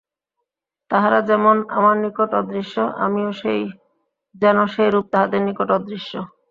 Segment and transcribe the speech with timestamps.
[0.91, 3.31] তাহারা যেমন আমার নিকট অদৃশ্য, আমিও
[4.35, 6.11] যেন সেইরূপ তাহাদের নিকট অদৃশ্য।